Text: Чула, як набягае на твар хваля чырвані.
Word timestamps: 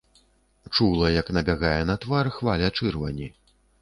Чула, 0.77 1.11
як 1.15 1.29
набягае 1.39 1.81
на 1.91 1.95
твар 2.07 2.31
хваля 2.39 2.67
чырвані. 2.81 3.27